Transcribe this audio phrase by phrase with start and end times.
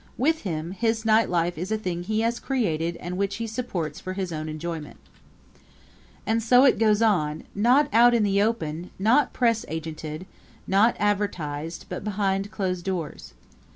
[0.17, 3.99] With him his night life is a thing he has created and which he supports
[3.99, 4.97] for his own enjoyment.
[6.25, 10.25] And so it goes on not out in the open; not press agented;
[10.65, 13.35] not advertised; but behind closed doors.